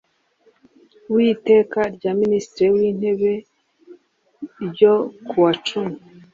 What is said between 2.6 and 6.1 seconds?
w intebe n ryo kuwa cumi